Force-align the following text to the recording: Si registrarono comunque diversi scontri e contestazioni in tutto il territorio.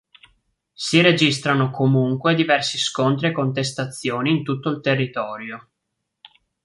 Si 0.73 0.99
registrarono 0.99 1.69
comunque 1.69 2.33
diversi 2.33 2.79
scontri 2.79 3.27
e 3.27 3.31
contestazioni 3.31 4.31
in 4.37 4.43
tutto 4.43 4.69
il 4.71 4.79
territorio. 4.81 5.69